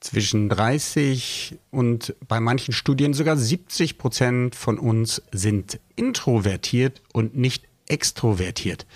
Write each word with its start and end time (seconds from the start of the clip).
Zwischen 0.00 0.48
30 0.48 1.58
und 1.70 2.14
bei 2.28 2.38
manchen 2.38 2.72
Studien 2.72 3.14
sogar 3.14 3.36
70 3.36 3.98
Prozent 3.98 4.54
von 4.54 4.78
uns 4.78 5.22
sind 5.32 5.80
introvertiert 5.96 7.02
und 7.12 7.36
nicht 7.36 7.64
extrovertiert. 7.88 8.86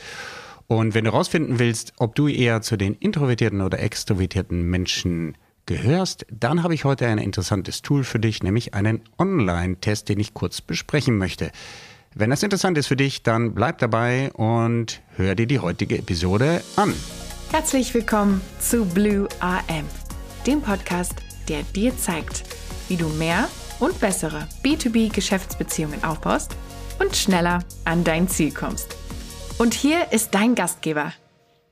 Und 0.66 0.94
wenn 0.94 1.04
du 1.04 1.10
herausfinden 1.10 1.58
willst, 1.58 1.94
ob 1.96 2.14
du 2.14 2.28
eher 2.28 2.62
zu 2.62 2.76
den 2.76 2.94
introvertierten 2.94 3.60
oder 3.60 3.80
extrovertierten 3.80 4.62
Menschen 4.62 5.36
gehörst, 5.66 6.26
dann 6.30 6.62
habe 6.62 6.74
ich 6.74 6.84
heute 6.84 7.06
ein 7.06 7.18
interessantes 7.18 7.82
Tool 7.82 8.04
für 8.04 8.18
dich, 8.18 8.42
nämlich 8.42 8.74
einen 8.74 9.00
Online-Test, 9.18 10.08
den 10.08 10.20
ich 10.20 10.34
kurz 10.34 10.60
besprechen 10.60 11.18
möchte. 11.18 11.50
Wenn 12.14 12.30
das 12.30 12.42
interessant 12.42 12.76
ist 12.76 12.88
für 12.88 12.96
dich, 12.96 13.22
dann 13.22 13.54
bleib 13.54 13.78
dabei 13.78 14.32
und 14.32 15.00
hör 15.16 15.34
dir 15.34 15.46
die 15.46 15.60
heutige 15.60 15.98
Episode 15.98 16.62
an. 16.76 16.92
Herzlich 17.52 17.94
willkommen 17.94 18.40
zu 18.60 18.84
Blue 18.84 19.28
AM 19.40 19.86
dem 20.46 20.62
Podcast, 20.62 21.14
der 21.48 21.62
dir 21.62 21.96
zeigt, 21.96 22.44
wie 22.88 22.96
du 22.96 23.08
mehr 23.08 23.48
und 23.78 24.00
bessere 24.00 24.46
B2B-Geschäftsbeziehungen 24.64 26.04
aufbaust 26.04 26.56
und 26.98 27.16
schneller 27.16 27.60
an 27.84 28.04
dein 28.04 28.28
Ziel 28.28 28.52
kommst. 28.52 28.96
Und 29.58 29.74
hier 29.74 30.12
ist 30.12 30.34
dein 30.34 30.54
Gastgeber, 30.54 31.12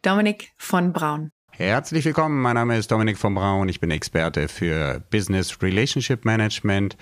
Dominik 0.03 0.51
von 0.57 0.93
Braun. 0.93 1.31
Herzlich 1.51 2.05
willkommen, 2.05 2.41
mein 2.41 2.55
Name 2.55 2.77
ist 2.79 2.91
Dominik 2.91 3.19
von 3.19 3.35
Braun, 3.35 3.69
ich 3.69 3.81
bin 3.81 3.91
Experte 3.91 4.47
für 4.47 5.03
Business 5.11 5.61
Relationship 5.61 6.25
Management 6.25 6.97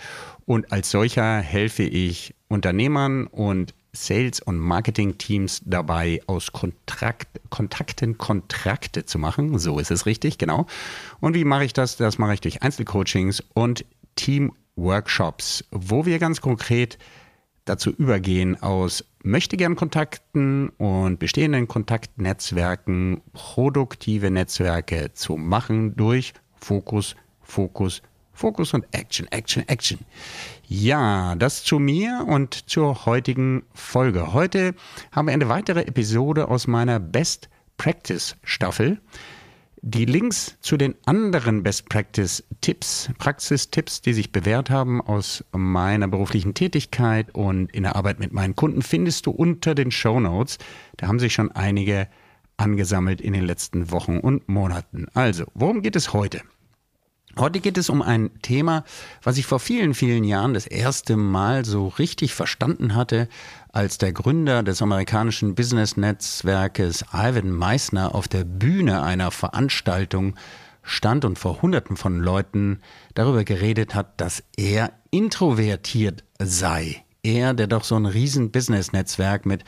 und 0.46 0.73
als 0.73 0.91
solcher 0.91 1.41
helfe 1.41 1.83
ich 1.83 2.35
Unternehmern 2.48 3.27
und 3.27 3.74
Sales- 3.97 4.41
und 4.41 4.59
Marketing-Teams 4.59 5.63
dabei, 5.65 6.21
aus 6.27 6.53
Kontrakt, 6.53 7.29
Kontakten 7.51 8.19
Kontrakte 8.19 9.05
zu 9.05 9.19
machen. 9.19 9.59
So 9.59 9.79
ist 9.79 9.91
es 9.91 10.07
richtig, 10.07 10.39
genau. 10.39 10.67
Und 11.21 11.35
wie 11.35 11.45
mache 11.45 11.65
ich 11.65 11.73
das? 11.73 11.97
Das 11.97 12.19
mache 12.19 12.35
ich 12.35 12.41
durch 12.41 12.63
Einzelcoachings 12.63 13.43
und 13.55 13.85
Team-Workshops, 14.17 15.65
wo 15.71 16.07
wir 16.07 16.19
ganz 16.19 16.41
konkret 16.41 16.99
dazu 17.65 17.91
übergehen, 17.91 18.63
aus 18.63 19.05
möchtegern 19.23 19.75
Kontakten 19.75 20.69
und 20.79 21.19
bestehenden 21.19 21.66
Kontaktnetzwerken 21.66 23.23
produktive 23.33 24.31
Netzwerke 24.31 25.13
zu 25.15 25.37
machen 25.37 25.97
durch 25.97 26.33
Fokus, 26.55 27.16
Fokus, 27.16 27.16
Fokus 27.47 28.03
und 28.42 28.87
Action, 28.92 29.26
Action, 29.30 29.68
Action. 29.68 29.98
Ja, 30.66 31.34
das 31.37 31.65
zu 31.65 31.79
mir 31.79 32.24
und 32.26 32.68
zur 32.68 33.06
heutigen 33.06 33.65
Folge. 33.73 34.32
Heute 34.32 34.74
haben 35.12 35.26
wir 35.26 35.34
eine 35.34 35.48
weitere 35.48 35.82
Episode 35.82 36.48
aus 36.48 36.66
meiner 36.66 37.01
Best 37.01 37.48
Practice 37.76 38.37
Staffel. 38.42 39.01
Die 39.82 40.04
Links 40.04 40.57
zu 40.60 40.76
den 40.76 40.96
anderen 41.04 41.62
Best 41.62 41.88
Practice 41.88 42.42
Tipps, 42.60 43.10
Praxistipps, 43.18 44.01
die 44.01 44.14
sich 44.14 44.32
bewährt 44.32 44.70
haben 44.70 45.01
aus 45.01 45.45
meiner 45.52 46.09
beruflichen 46.09 46.54
Tätigkeit 46.54 47.32
und 47.34 47.73
in 47.73 47.84
der 47.84 47.95
Arbeit 47.95 48.18
mit 48.18 48.32
meinen 48.32 48.57
Kunden, 48.57 48.82
findest 48.82 49.26
du 49.26 49.30
unter 49.30 49.74
den 49.74 49.92
Show 49.92 50.18
Notes. 50.18 50.59
Da 50.96 51.07
haben 51.07 51.20
sich 51.20 51.34
schon 51.34 51.52
einige 51.52 52.09
angesammelt 52.57 53.20
in 53.20 53.32
den 53.32 53.45
letzten 53.45 53.90
Wochen 53.90 54.18
und 54.18 54.48
Monaten. 54.48 55.07
Also, 55.14 55.45
worum 55.54 55.82
geht 55.82 55.95
es 55.95 56.12
heute? 56.12 56.42
Heute 57.38 57.60
geht 57.60 57.76
es 57.76 57.90
um 57.90 58.01
ein 58.01 58.30
Thema, 58.40 58.82
was 59.23 59.37
ich 59.37 59.45
vor 59.45 59.60
vielen, 59.60 59.92
vielen 59.92 60.24
Jahren 60.24 60.54
das 60.54 60.66
erste 60.66 61.18
Mal 61.18 61.66
so 61.66 61.88
richtig 61.88 62.32
verstanden 62.32 62.95
hatte, 62.95 63.29
als 63.73 63.98
der 63.98 64.15
Gründer 64.15 64.62
des 64.62 64.81
amerikanischen 64.81 65.54
Business-Netzwerkes 65.54 67.04
Ivan 67.12 67.50
Meissner 67.50 68.14
auf 68.14 68.26
der 68.26 68.44
Bühne 68.44 69.03
einer 69.03 69.31
Veranstaltung 69.31 70.34
stand 70.82 71.26
und 71.26 71.38
vor 71.38 71.60
Hunderten 71.60 71.98
von 71.98 72.20
Leuten 72.20 72.81
darüber 73.12 73.44
geredet 73.44 73.94
hat, 73.94 74.19
dass 74.19 74.42
er 74.56 74.92
introvertiert 75.10 76.25
sei. 76.38 77.04
Er, 77.22 77.53
der 77.53 77.66
doch 77.66 77.84
so 77.84 77.97
ein 77.97 78.06
riesen 78.06 78.50
Business-Netzwerk 78.50 79.44
mit 79.44 79.62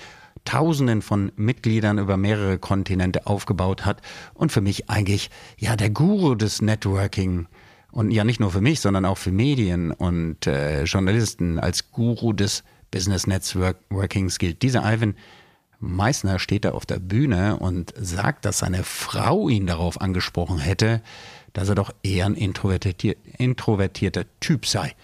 Tausenden 0.46 1.02
von 1.02 1.33
Mitgliedern 1.36 1.98
über 1.98 2.17
mehrere 2.17 2.58
Kontinente 2.58 3.27
aufgebaut 3.27 3.84
hat 3.84 4.01
und 4.33 4.52
für 4.52 4.62
mich 4.62 4.89
eigentlich 4.89 5.28
ja 5.58 5.77
der 5.77 5.90
Guru 5.90 6.34
des 6.34 6.62
Networking 6.62 7.46
und 7.93 8.11
ja 8.11 8.25
nicht 8.25 8.41
nur 8.41 8.51
für 8.51 8.61
mich, 8.61 8.81
sondern 8.81 9.05
auch 9.05 9.19
für 9.19 9.33
Medien 9.33 9.93
und 9.93 10.47
äh, 10.47 10.85
Journalisten 10.85 11.59
als 11.59 11.91
Guru 11.91 12.33
des 12.33 12.65
Business 12.91 13.27
Networkings 13.27 14.39
gilt. 14.39 14.63
Dieser 14.63 14.91
Ivan 14.91 15.15
Meissner 15.81 16.39
steht 16.39 16.65
da 16.65 16.73
auf 16.73 16.87
der 16.87 16.99
Bühne 16.99 17.57
und 17.59 17.95
sagt, 17.97 18.45
dass 18.45 18.59
seine 18.59 18.83
Frau 18.83 19.49
ihn 19.49 19.67
darauf 19.67 20.01
angesprochen 20.01 20.59
hätte, 20.59 21.03
dass 21.53 21.69
er 21.69 21.77
doch 21.77 21.95
eher 22.03 22.27
ein 22.27 22.35
introvertier 22.35 23.17
introvertierter 23.39 24.25
Typ 24.41 24.67
sei. 24.67 24.95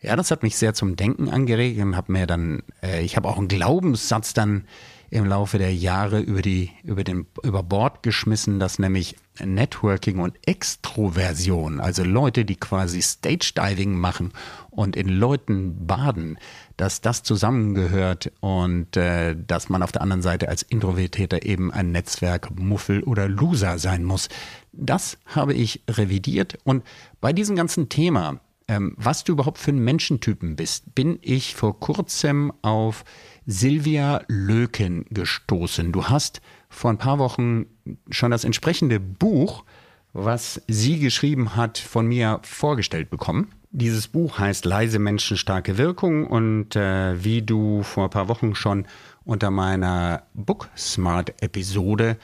Ja, 0.00 0.16
das 0.16 0.30
hat 0.30 0.42
mich 0.42 0.56
sehr 0.56 0.74
zum 0.74 0.96
Denken 0.96 1.28
angeregt 1.28 1.80
und 1.80 1.96
habe 1.96 2.12
mir 2.12 2.26
dann, 2.26 2.62
äh, 2.82 3.02
ich 3.02 3.16
habe 3.16 3.28
auch 3.28 3.38
einen 3.38 3.48
Glaubenssatz 3.48 4.34
dann 4.34 4.66
im 5.10 5.24
Laufe 5.26 5.58
der 5.58 5.74
Jahre 5.74 6.20
über, 6.20 6.42
die, 6.42 6.70
über, 6.82 7.04
den, 7.04 7.26
über 7.42 7.62
Bord 7.62 8.02
geschmissen, 8.02 8.58
dass 8.58 8.78
nämlich 8.78 9.16
Networking 9.44 10.18
und 10.18 10.36
Extroversion, 10.46 11.80
also 11.80 12.02
Leute, 12.04 12.44
die 12.44 12.56
quasi 12.56 13.02
Stage 13.02 13.52
Diving 13.54 13.96
machen 13.96 14.32
und 14.70 14.96
in 14.96 15.08
Leuten 15.08 15.86
baden, 15.86 16.38
dass 16.76 17.00
das 17.00 17.22
zusammengehört 17.22 18.32
und 18.40 18.96
äh, 18.96 19.36
dass 19.36 19.68
man 19.68 19.82
auf 19.82 19.92
der 19.92 20.02
anderen 20.02 20.22
Seite 20.22 20.48
als 20.48 20.62
Introvertierter 20.62 21.44
eben 21.44 21.72
ein 21.72 21.92
Netzwerk 21.92 22.58
Muffel 22.58 23.02
oder 23.02 23.28
Loser 23.28 23.78
sein 23.78 24.04
muss. 24.04 24.28
Das 24.72 25.18
habe 25.26 25.54
ich 25.54 25.82
revidiert 25.88 26.58
und 26.64 26.84
bei 27.20 27.32
diesem 27.32 27.56
ganzen 27.56 27.88
Thema, 27.88 28.40
ähm, 28.68 28.94
was 28.96 29.24
du 29.24 29.32
überhaupt 29.32 29.58
für 29.58 29.70
ein 29.70 29.78
Menschentypen 29.78 30.56
bist, 30.56 30.94
bin 30.94 31.18
ich 31.22 31.54
vor 31.54 31.78
kurzem 31.78 32.52
auf 32.62 33.04
Silvia 33.46 34.22
Löken 34.26 35.06
gestoßen. 35.10 35.92
Du 35.92 36.04
hast 36.06 36.40
vor 36.68 36.90
ein 36.90 36.98
paar 36.98 37.18
Wochen 37.18 37.66
schon 38.10 38.32
das 38.32 38.44
entsprechende 38.44 38.98
Buch, 38.98 39.64
was 40.12 40.60
sie 40.66 40.98
geschrieben 40.98 41.54
hat, 41.56 41.78
von 41.78 42.06
mir 42.06 42.40
vorgestellt 42.42 43.08
bekommen. 43.08 43.52
Dieses 43.70 44.08
Buch 44.08 44.38
heißt 44.38 44.64
Leise 44.64 44.98
Menschen, 44.98 45.36
starke 45.36 45.78
Wirkung 45.78 46.26
und 46.26 46.74
äh, 46.76 47.22
wie 47.22 47.42
du 47.42 47.82
vor 47.82 48.04
ein 48.04 48.10
paar 48.10 48.28
Wochen 48.28 48.54
schon 48.54 48.86
unter 49.24 49.50
meiner 49.50 50.22
Booksmart-Episode 50.34 52.16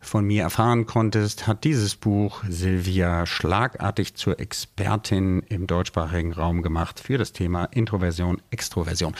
von 0.00 0.24
mir 0.24 0.42
erfahren 0.42 0.86
konntest, 0.86 1.46
hat 1.46 1.64
dieses 1.64 1.96
Buch 1.96 2.44
Silvia 2.48 3.26
schlagartig 3.26 4.14
zur 4.14 4.38
Expertin 4.38 5.42
im 5.48 5.66
deutschsprachigen 5.66 6.32
Raum 6.32 6.62
gemacht 6.62 7.00
für 7.00 7.18
das 7.18 7.32
Thema 7.32 7.64
Introversion, 7.64 8.40
Extroversion. 8.50 9.14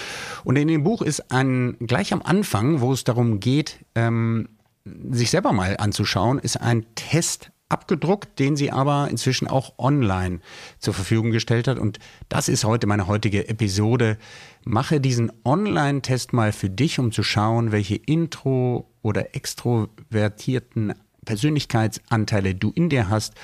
Und 0.45 0.57
in 0.57 0.69
dem 0.69 0.85
Buch 0.85 1.03
ist 1.03 1.33
ein, 1.33 1.77
gleich 1.81 2.13
am 2.13 2.23
Anfang, 2.23 2.81
wo 2.81 2.93
es 2.93 3.05
darum 3.05 3.41
geht, 3.41 3.85
ähm, 3.95 4.49
sich 5.11 5.31
selber 5.31 5.53
mal 5.53 5.77
anzuschauen, 5.79 6.39
ist 6.39 6.61
ein 6.61 6.87
Test 6.95 7.51
abgedruckt, 7.69 8.39
den 8.39 8.57
sie 8.57 8.71
aber 8.71 9.09
inzwischen 9.11 9.47
auch 9.47 9.79
online 9.79 10.41
zur 10.79 10.95
Verfügung 10.95 11.33
gestellt 11.33 11.69
hat. 11.69 11.79
Und 11.79 11.99
das 12.29 12.49
ist 12.49 12.65
heute 12.65 12.87
meine 12.87 13.07
heutige 13.07 13.49
Episode. 13.49 14.17
Mache 14.65 15.01
diesen 15.01 15.31
Online-Test 15.45 16.33
mal 16.33 16.53
für 16.53 16.71
dich, 16.71 16.99
um 16.99 17.13
zu 17.13 17.23
schauen, 17.23 17.73
welche 17.73 17.97
Intro- 17.97 18.89
oder 19.09 19.35
extrovertierten 19.35 20.95
Persönlichkeitsanteile 21.25 22.55
du 22.55 22.71
in 22.75 22.89
dir 22.89 23.09
hast 23.09 23.35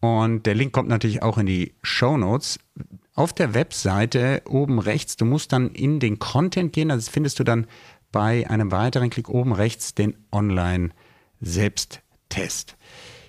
Und 0.00 0.46
der 0.46 0.54
Link 0.54 0.72
kommt 0.72 0.88
natürlich 0.88 1.22
auch 1.22 1.38
in 1.38 1.46
die 1.46 1.74
Show 1.82 2.16
Notes. 2.16 2.60
Auf 3.14 3.32
der 3.32 3.54
Webseite 3.54 4.42
oben 4.48 4.78
rechts, 4.78 5.16
du 5.16 5.24
musst 5.24 5.52
dann 5.52 5.70
in 5.70 5.98
den 5.98 6.20
Content 6.20 6.72
gehen, 6.72 6.90
das 6.90 7.08
findest 7.08 7.40
du 7.40 7.44
dann 7.44 7.66
bei 8.12 8.48
einem 8.48 8.70
weiteren 8.70 9.10
Klick 9.10 9.28
oben 9.28 9.52
rechts 9.52 9.92
den 9.94 10.14
Online-Selbsttest. 10.30 12.07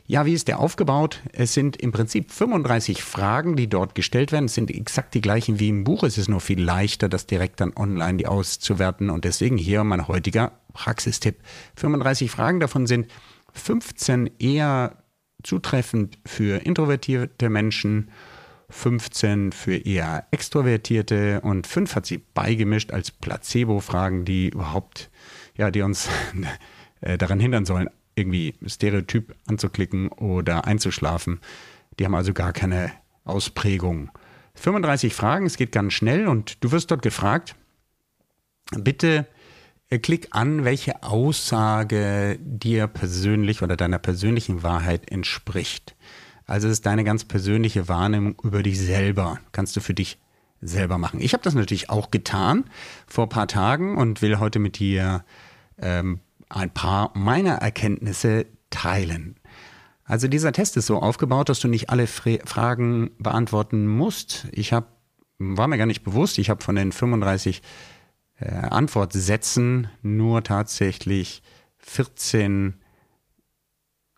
Ja, 0.10 0.26
wie 0.26 0.34
ist 0.34 0.48
der 0.48 0.60
aufgebaut? 0.60 1.22
Es 1.34 1.54
sind 1.54 1.78
im 1.78 1.92
Prinzip 1.92 2.32
35 2.32 3.04
Fragen, 3.04 3.56
die 3.56 3.70
dort 3.70 3.94
gestellt 3.94 4.32
werden. 4.32 4.46
Es 4.46 4.56
sind 4.56 4.72
exakt 4.72 5.14
die 5.14 5.22
gleichen 5.22 5.60
wie 5.60 5.70
im 5.70 5.84
Buch. 5.84 6.02
Es 6.02 6.18
ist 6.18 6.30
nur 6.30 6.42
viel 6.42 6.60
leichter, 6.60 7.10
das 7.10 7.28
direkt 7.28 7.62
dann 7.62 7.74
online 7.76 8.28
auszuwerten. 8.28 9.12
Und 9.12 9.24
deswegen 9.24 9.56
hier 9.56 9.84
mein 9.84 10.08
heutiger 10.08 10.54
Praxistipp. 10.74 11.38
35 11.76 12.32
Fragen 12.32 12.60
davon 12.60 12.88
sind 12.88 13.06
15 13.54 14.32
eher 14.40 15.04
zutreffend 15.44 16.18
für 16.26 16.66
introvertierte 16.66 17.50
Menschen, 17.50 18.10
15 18.72 19.52
für 19.52 19.78
eher 19.78 20.26
extrovertierte 20.32 21.42
und 21.42 21.68
5 21.68 21.96
hat 21.96 22.08
sie 22.08 22.18
beigemischt 22.18 22.92
als 22.92 23.12
Placebo-Fragen, 23.12 24.26
die 24.26 24.50
überhaupt, 24.50 25.12
ja, 25.56 25.70
die 25.70 25.84
uns 25.84 26.10
äh, 27.02 27.20
daran 27.20 27.40
hindern 27.40 27.66
sollen, 27.66 27.90
irgendwie 28.16 28.56
Stereotyp 28.66 29.36
anzuklicken 29.48 30.10
oder 30.10 30.66
einzuschlafen. 30.66 31.40
Die 32.00 32.06
haben 32.06 32.16
also 32.16 32.34
gar 32.34 32.54
keine 32.54 32.92
Ausprägung 33.24 34.12
35 34.56 35.14
Fragen, 35.14 35.46
es 35.46 35.58
geht 35.58 35.72
ganz 35.72 35.94
schnell 35.94 36.28
und 36.28 36.64
du 36.64 36.72
wirst 36.72 36.92
dort 36.92 37.02
gefragt, 37.02 37.56
bitte 38.72 39.26
äh, 39.90 40.00
klick 40.00 40.28
an, 40.32 40.66
welche 40.66 41.04
Aussage 41.04 42.38
dir 42.42 42.88
persönlich 42.88 43.62
oder 43.62 43.78
deiner 43.78 44.00
persönlichen 44.00 44.64
Wahrheit 44.64 45.10
entspricht. 45.10 45.96
Also 46.46 46.68
es 46.68 46.74
ist 46.74 46.86
deine 46.86 47.04
ganz 47.04 47.26
persönliche 47.26 47.88
Wahrnehmung 47.88 48.36
über 48.44 48.64
dich 48.64 48.80
selber. 48.80 49.40
Kannst 49.52 49.76
du 49.76 49.82
für 49.82 49.94
dich 49.94 50.18
selber 50.62 50.98
machen. 50.98 51.22
Ich 51.22 51.34
habe 51.34 51.44
das 51.44 51.54
natürlich 51.54 51.90
auch 51.90 52.12
getan 52.12 52.66
vor 53.08 53.28
ein 53.28 53.30
paar 53.30 53.48
Tagen 53.48 53.98
und 53.98 54.22
will 54.22 54.40
heute 54.40 54.60
mit 54.60 54.80
dir 54.80 55.24
ähm, 55.78 56.20
ein 56.50 56.72
paar 56.72 57.12
meiner 57.16 57.56
Erkenntnisse 57.56 58.46
teilen. 58.70 59.36
Also 60.04 60.28
dieser 60.28 60.52
Test 60.52 60.76
ist 60.76 60.88
so 60.88 61.00
aufgebaut, 61.00 61.50
dass 61.50 61.60
du 61.60 61.68
nicht 61.68 61.90
alle 61.92 62.08
Fra 62.08 62.38
Fragen 62.46 63.12
beantworten 63.20 63.88
musst. 63.88 64.48
Ich 64.52 64.74
habe, 64.74 64.88
war 65.38 65.68
mir 65.68 65.78
gar 65.78 65.86
nicht 65.86 66.04
bewusst, 66.04 66.40
ich 66.40 66.50
habe 66.50 66.64
von 66.64 66.76
den 66.76 66.92
35 66.92 67.62
äh, 68.40 68.50
Antwortsätzen 68.50 69.90
nur 70.02 70.44
tatsächlich 70.44 71.44
14, 71.78 72.74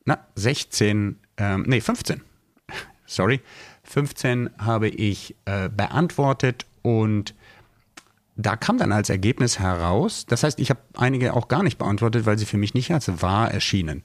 na, 0.05 0.25
16, 0.35 1.19
ähm, 1.37 1.65
nee, 1.67 1.81
15, 1.81 2.21
sorry, 3.05 3.41
15 3.83 4.51
habe 4.57 4.87
ich 4.87 5.35
äh, 5.45 5.67
beantwortet 5.69 6.65
und 6.81 7.35
da 8.35 8.55
kam 8.55 8.77
dann 8.77 8.91
als 8.91 9.09
Ergebnis 9.09 9.59
heraus, 9.59 10.25
das 10.25 10.43
heißt, 10.43 10.59
ich 10.59 10.69
habe 10.69 10.79
einige 10.95 11.33
auch 11.33 11.47
gar 11.47 11.63
nicht 11.63 11.77
beantwortet, 11.77 12.25
weil 12.25 12.37
sie 12.37 12.45
für 12.45 12.57
mich 12.57 12.73
nicht 12.73 12.91
als 12.91 13.21
wahr 13.21 13.51
erschienen. 13.51 14.03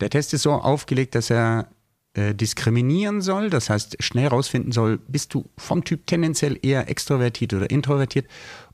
Der 0.00 0.10
Test 0.10 0.34
ist 0.34 0.42
so 0.42 0.52
aufgelegt, 0.52 1.14
dass 1.14 1.30
er 1.30 1.68
äh, 2.14 2.34
diskriminieren 2.34 3.20
soll, 3.20 3.50
das 3.50 3.70
heißt 3.70 4.02
schnell 4.02 4.24
herausfinden 4.24 4.72
soll, 4.72 4.98
bist 4.98 5.32
du 5.34 5.48
vom 5.56 5.84
Typ 5.84 6.06
tendenziell 6.06 6.58
eher 6.60 6.88
extrovertiert 6.88 7.54
oder 7.54 7.70
introvertiert. 7.70 8.26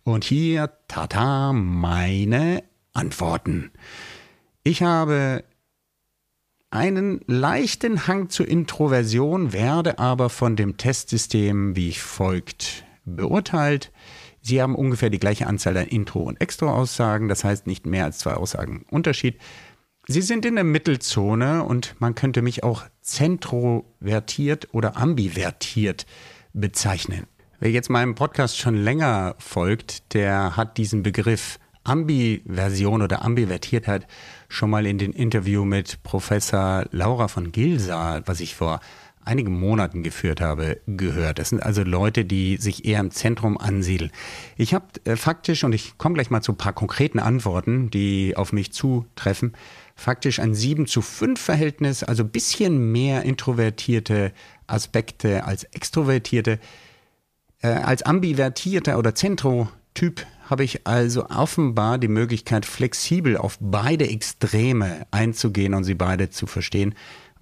Und 0.05 0.25
hier, 0.25 0.71
tata, 0.89 1.53
meine 1.53 2.65
Antworten. 2.95 3.73
Ich 4.63 4.83
habe 4.83 5.45
einen 6.71 7.21
leichten 7.27 8.07
Hang 8.07 8.31
zur 8.31 8.49
Introversion, 8.49 9.53
werde 9.53 9.99
aber 9.99 10.31
von 10.31 10.57
dem 10.57 10.77
Testsystem 10.77 11.77
wie 11.77 11.93
folgt 11.93 12.85
beurteilt. 13.05 13.93
Sie 14.47 14.63
haben 14.63 14.77
ungefähr 14.77 15.11
die 15.11 15.19
gleiche 15.19 15.49
Anzahl 15.49 15.77
an 15.77 15.89
Intro- 15.89 16.23
und 16.23 16.41
Extra-Aussagen, 16.41 17.27
das 17.27 17.43
heißt 17.43 17.67
nicht 17.67 17.85
mehr 17.85 18.05
als 18.05 18.19
zwei 18.19 18.35
Aussagen 18.35 18.87
Unterschied. 18.89 19.41
Sie 20.07 20.23
sind 20.23 20.47
in 20.47 20.55
der 20.55 20.63
Mittelzone 20.63 21.65
und 21.65 21.97
man 21.99 22.15
könnte 22.15 22.43
mich 22.43 22.63
auch 22.63 22.85
zentrovertiert 23.01 24.69
oder 24.73 24.97
ambivertiert 24.97 26.07
bezeichnen. 26.53 27.27
Wer 27.59 27.73
jetzt 27.73 27.91
meinem 27.91 28.15
Podcast 28.15 28.57
schon 28.57 28.77
länger 28.77 29.35
folgt, 29.41 30.15
der 30.15 30.57
hat 30.57 30.79
diesen 30.79 31.03
Begriff 31.03 31.59
Ambiversion 31.83 33.03
oder 33.03 33.25
Ambivertiertheit 33.25 34.07
schon 34.49 34.71
mal 34.71 34.87
in 34.87 34.99
den 34.99 35.13
Interview 35.13 35.65
mit 35.65 36.05
Professor 36.05 36.85
Laura 36.93 37.27
von 37.27 37.51
Gilsa, 37.51 38.23
was 38.27 38.39
ich 38.39 38.55
vor 38.55 38.79
einigen 39.27 39.59
Monaten 39.59 40.03
geführt 40.03 40.41
habe, 40.41 40.81
gehört. 40.87 41.39
Das 41.39 41.51
sind 41.51 41.63
also 41.63 41.83
Leute, 41.83 42.25
die 42.25 42.57
sich 42.57 42.85
eher 42.85 43.01
im 43.01 43.11
Zentrum 43.11 43.59
ansiedeln. 43.59 44.11
Ich 44.57 44.73
habe 44.73 44.87
äh, 45.05 45.17
faktisch, 45.17 45.65
und 45.65 45.75
ich 45.75 45.99
komme 45.99 46.15
gleich 46.15 46.31
mal 46.31 46.43
zu 46.43 46.53
ein 46.53 46.59
paar 46.59 46.73
konkreten 46.73 47.19
Antworten, 47.19 47.91
die 47.91 48.37
auf 48.37 48.53
mich 48.53 48.73
zutreffen, 48.73 49.53
faktisch 49.95 50.39
ein 50.39 50.55
7 50.55 50.87
zu 50.87 51.03
5 51.03 51.41
Verhältnis, 51.41 52.03
also 52.03 52.23
ein 52.23 52.31
bisschen 52.31 52.93
mehr 52.93 53.23
introvertierte 53.23 54.33
Aspekte 54.67 55.45
als 55.45 55.65
extrovertierte. 55.65 56.59
Äh, 57.61 57.69
als 57.69 58.03
ambivertierter 58.03 58.99
oder 58.99 59.15
Zentrotyp 59.15 60.25
habe 60.49 60.63
ich 60.63 60.87
also 60.87 61.29
offenbar 61.29 61.99
die 61.99 62.09
Möglichkeit, 62.09 62.65
flexibel 62.65 63.37
auf 63.37 63.59
beide 63.61 64.09
Extreme 64.09 65.07
einzugehen 65.11 65.75
und 65.75 65.83
sie 65.83 65.95
beide 65.95 66.31
zu 66.31 66.47
verstehen 66.47 66.95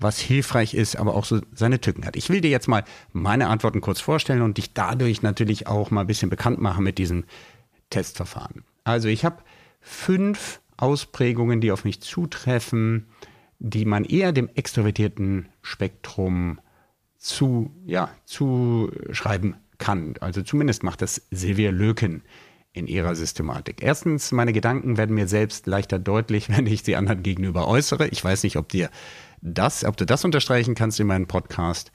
was 0.04 0.20
hilfreich 0.20 0.74
ist, 0.74 0.96
aber 0.96 1.16
auch 1.16 1.24
so 1.24 1.40
seine 1.52 1.80
Tücken 1.80 2.06
hat. 2.06 2.14
Ich 2.14 2.28
will 2.28 2.40
dir 2.40 2.50
jetzt 2.50 2.68
mal 2.68 2.84
meine 3.12 3.48
Antworten 3.48 3.80
kurz 3.80 4.00
vorstellen 4.00 4.42
und 4.42 4.58
dich 4.58 4.72
dadurch 4.72 5.22
natürlich 5.22 5.66
auch 5.66 5.90
mal 5.90 6.02
ein 6.02 6.06
bisschen 6.06 6.30
bekannt 6.30 6.60
machen 6.60 6.84
mit 6.84 6.98
diesem 6.98 7.24
Testverfahren. 7.90 8.62
Also 8.84 9.08
ich 9.08 9.24
habe 9.24 9.38
fünf 9.80 10.60
Ausprägungen, 10.76 11.60
die 11.60 11.72
auf 11.72 11.84
mich 11.84 12.00
zutreffen, 12.00 13.06
die 13.58 13.84
man 13.84 14.04
eher 14.04 14.32
dem 14.32 14.48
extrovertierten 14.54 15.48
Spektrum 15.62 16.60
zu, 17.18 17.70
ja, 17.86 18.10
zuschreiben 18.26 19.56
kann. 19.78 20.14
Also 20.20 20.42
zumindest 20.42 20.82
macht 20.82 21.02
das 21.02 21.26
Silvia 21.30 21.70
Löken 21.70 22.22
in 22.74 22.88
ihrer 22.88 23.14
Systematik. 23.14 23.82
Erstens, 23.82 24.32
meine 24.32 24.52
Gedanken 24.52 24.96
werden 24.96 25.14
mir 25.14 25.28
selbst 25.28 25.66
leichter 25.66 25.98
deutlich, 25.98 26.48
wenn 26.54 26.66
ich 26.66 26.82
sie 26.82 26.96
anderen 26.96 27.22
gegenüber 27.22 27.66
äußere. 27.68 28.08
Ich 28.08 28.22
weiß 28.22 28.42
nicht, 28.42 28.56
ob 28.56 28.68
dir 28.68 28.90
das, 29.44 29.84
ob 29.84 29.96
du 29.96 30.06
das 30.06 30.24
unterstreichen 30.24 30.74
kannst 30.74 30.98
in 30.98 31.06
meinem 31.06 31.26
Podcast. 31.26 31.92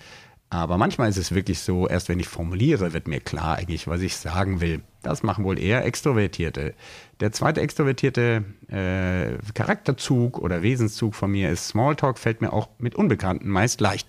Aber 0.51 0.77
manchmal 0.77 1.09
ist 1.09 1.17
es 1.17 1.33
wirklich 1.33 1.59
so, 1.59 1.87
erst 1.87 2.09
wenn 2.09 2.19
ich 2.19 2.27
formuliere, 2.27 2.93
wird 2.93 3.07
mir 3.07 3.19
klar 3.19 3.57
eigentlich, 3.57 3.87
was 3.87 4.01
ich 4.01 4.15
sagen 4.15 4.61
will. 4.61 4.81
Das 5.03 5.21
machen 5.21 5.43
wohl 5.43 5.59
eher 5.59 5.85
Extrovertierte. 5.85 6.73
Der 7.19 7.31
zweite 7.31 7.61
extrovertierte 7.61 8.43
äh, 8.67 9.37
Charakterzug 9.53 10.39
oder 10.39 10.63
Wesenszug 10.63 11.13
von 11.13 11.31
mir 11.31 11.51
ist 11.51 11.67
Smalltalk, 11.67 12.17
fällt 12.17 12.41
mir 12.41 12.51
auch 12.51 12.69
mit 12.79 12.95
Unbekannten 12.95 13.49
meist 13.49 13.79
leicht. 13.79 14.07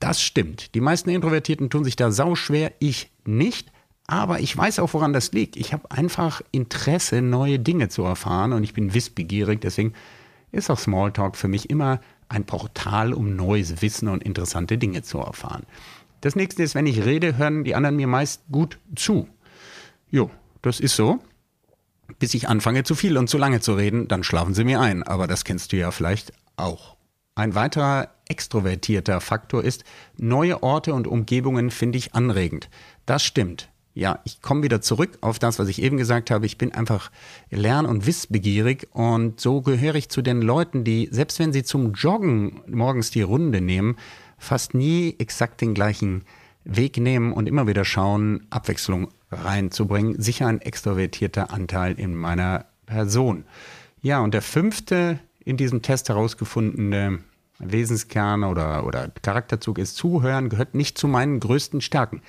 Das 0.00 0.20
stimmt. 0.20 0.74
Die 0.74 0.80
meisten 0.80 1.10
Introvertierten 1.10 1.70
tun 1.70 1.84
sich 1.84 1.96
da 1.96 2.10
sau 2.10 2.34
schwer, 2.34 2.72
ich 2.80 3.10
nicht. 3.24 3.70
Aber 4.08 4.40
ich 4.40 4.56
weiß 4.56 4.78
auch, 4.80 4.92
woran 4.92 5.12
das 5.12 5.32
liegt. 5.32 5.56
Ich 5.56 5.72
habe 5.72 5.90
einfach 5.90 6.42
Interesse, 6.52 7.22
neue 7.22 7.58
Dinge 7.58 7.88
zu 7.88 8.02
erfahren 8.04 8.52
und 8.52 8.62
ich 8.62 8.74
bin 8.74 8.94
wissbegierig. 8.94 9.60
Deswegen 9.60 9.94
ist 10.52 10.70
auch 10.70 10.78
Smalltalk 10.78 11.36
für 11.36 11.48
mich 11.48 11.70
immer 11.70 12.00
ein 12.28 12.44
Portal, 12.44 13.12
um 13.12 13.36
neues 13.36 13.82
Wissen 13.82 14.08
und 14.08 14.22
interessante 14.22 14.78
Dinge 14.78 15.02
zu 15.02 15.18
erfahren. 15.18 15.64
Das 16.20 16.36
nächste 16.36 16.62
ist, 16.62 16.74
wenn 16.74 16.86
ich 16.86 17.04
rede, 17.04 17.36
hören 17.36 17.64
die 17.64 17.74
anderen 17.74 17.96
mir 17.96 18.06
meist 18.06 18.42
gut 18.50 18.78
zu. 18.94 19.28
Jo, 20.10 20.30
das 20.62 20.80
ist 20.80 20.96
so. 20.96 21.20
Bis 22.18 22.34
ich 22.34 22.48
anfange, 22.48 22.84
zu 22.84 22.94
viel 22.94 23.18
und 23.18 23.28
zu 23.28 23.38
lange 23.38 23.60
zu 23.60 23.74
reden, 23.74 24.08
dann 24.08 24.24
schlafen 24.24 24.54
sie 24.54 24.64
mir 24.64 24.80
ein. 24.80 25.02
Aber 25.02 25.26
das 25.26 25.44
kennst 25.44 25.72
du 25.72 25.76
ja 25.76 25.90
vielleicht 25.90 26.32
auch. 26.56 26.96
Ein 27.34 27.54
weiterer 27.54 28.10
extrovertierter 28.28 29.20
Faktor 29.20 29.62
ist, 29.62 29.84
neue 30.16 30.62
Orte 30.62 30.94
und 30.94 31.06
Umgebungen 31.06 31.70
finde 31.70 31.98
ich 31.98 32.14
anregend. 32.14 32.70
Das 33.04 33.22
stimmt 33.22 33.68
ja, 33.96 34.20
ich 34.24 34.42
komme 34.42 34.62
wieder 34.62 34.82
zurück 34.82 35.16
auf 35.22 35.38
das, 35.38 35.58
was 35.58 35.68
ich 35.68 35.80
eben 35.80 35.96
gesagt 35.96 36.30
habe. 36.30 36.44
Ich 36.44 36.58
bin 36.58 36.70
einfach 36.70 37.10
lern- 37.50 37.86
und 37.86 38.06
wissbegierig 38.06 38.88
und 38.92 39.40
so 39.40 39.62
gehöre 39.62 39.94
ich 39.94 40.10
zu 40.10 40.20
den 40.20 40.42
Leuten, 40.42 40.84
die, 40.84 41.08
selbst 41.10 41.38
wenn 41.38 41.50
sie 41.50 41.64
zum 41.64 41.94
Joggen 41.94 42.60
morgens 42.68 43.10
die 43.10 43.22
Runde 43.22 43.62
nehmen, 43.62 43.96
fast 44.36 44.74
nie 44.74 45.16
exakt 45.18 45.62
den 45.62 45.72
gleichen 45.72 46.26
Weg 46.64 46.98
nehmen 46.98 47.32
und 47.32 47.48
immer 47.48 47.66
wieder 47.66 47.86
schauen, 47.86 48.46
Abwechslung 48.50 49.08
reinzubringen. 49.32 50.20
Sicher 50.20 50.46
ein 50.46 50.60
extrovertierter 50.60 51.50
Anteil 51.50 51.98
in 51.98 52.14
meiner 52.14 52.66
Person. 52.84 53.46
Ja, 54.02 54.20
und 54.20 54.34
der 54.34 54.42
fünfte 54.42 55.20
in 55.42 55.56
diesem 55.56 55.80
Test 55.80 56.10
herausgefundene 56.10 57.20
Wesenskern 57.60 58.44
oder, 58.44 58.86
oder 58.86 59.10
Charakterzug 59.22 59.78
ist 59.78 59.96
Zuhören, 59.96 60.50
gehört 60.50 60.74
nicht 60.74 60.98
zu 60.98 61.08
meinen 61.08 61.40
größten 61.40 61.80
Stärken. 61.80 62.20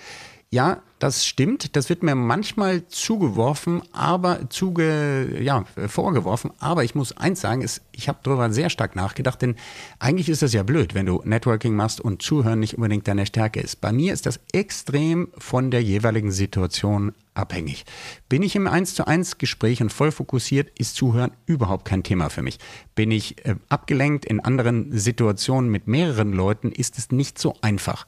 Ja, 0.49 0.81
das 0.99 1.25
stimmt. 1.25 1.75
Das 1.75 1.89
wird 1.89 2.03
mir 2.03 2.15
manchmal 2.15 2.87
zugeworfen, 2.87 3.81
aber 3.91 4.49
zuge, 4.49 5.41
ja, 5.41 5.65
vorgeworfen. 5.87 6.51
Aber 6.59 6.85
ich 6.85 6.95
muss 6.95 7.15
eins 7.17 7.41
sagen, 7.41 7.61
ist, 7.61 7.81
ich 7.91 8.07
habe 8.07 8.19
darüber 8.23 8.49
sehr 8.51 8.69
stark 8.69 8.95
nachgedacht, 8.95 9.41
denn 9.41 9.57
eigentlich 9.99 10.29
ist 10.29 10.41
das 10.41 10.53
ja 10.53 10.63
blöd, 10.63 10.95
wenn 10.95 11.05
du 11.05 11.21
Networking 11.25 11.75
machst 11.75 11.99
und 11.99 12.21
Zuhören 12.21 12.61
nicht 12.61 12.75
unbedingt 12.75 13.07
deine 13.09 13.25
Stärke 13.25 13.59
ist. 13.59 13.81
Bei 13.81 13.91
mir 13.91 14.13
ist 14.13 14.25
das 14.25 14.39
extrem 14.53 15.27
von 15.37 15.69
der 15.69 15.83
jeweiligen 15.83 16.31
Situation 16.31 17.13
abhängig. 17.37 17.85
Bin 18.29 18.43
ich 18.43 18.55
im 18.55 18.67
1 18.67 18.95
zu 18.95 19.07
1 19.07 19.37
Gespräch 19.37 19.81
und 19.81 19.91
voll 19.91 20.11
fokussiert, 20.11 20.77
ist 20.79 20.95
Zuhören 20.95 21.31
überhaupt 21.45 21.85
kein 21.85 22.03
Thema 22.03 22.29
für 22.29 22.41
mich. 22.41 22.59
Bin 22.95 23.11
ich 23.11 23.45
äh, 23.45 23.55
abgelenkt 23.69 24.25
in 24.25 24.39
anderen 24.39 24.97
Situationen 24.97 25.69
mit 25.69 25.87
mehreren 25.87 26.33
Leuten, 26.33 26.71
ist 26.71 26.97
es 26.97 27.11
nicht 27.11 27.39
so 27.39 27.55
einfach. 27.61 28.05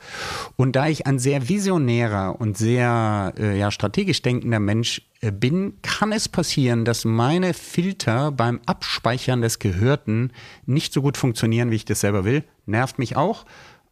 Und 0.55 0.75
da 0.75 0.88
ich 0.88 1.07
ein 1.07 1.19
sehr 1.19 1.50
visionärer 1.50 2.39
und 2.39 2.57
sehr 2.57 3.33
äh, 3.38 3.57
ja, 3.57 3.71
strategisch 3.71 4.21
denkender 4.21 4.59
Mensch 4.59 5.01
äh, 5.21 5.31
bin, 5.31 5.74
kann 5.81 6.12
es 6.12 6.29
passieren, 6.29 6.86
dass 6.86 7.05
meine 7.05 7.53
Filter 7.53 8.31
beim 8.31 8.62
Abspeichern 8.65 9.41
des 9.41 9.59
Gehörten 9.59 10.31
nicht 10.65 10.93
so 10.93 11.01
gut 11.01 11.17
funktionieren, 11.17 11.71
wie 11.71 11.75
ich 11.75 11.86
das 11.86 12.01
selber 12.01 12.25
will. 12.25 12.43
Nervt 12.65 13.00
mich 13.00 13.15
auch. 13.15 13.45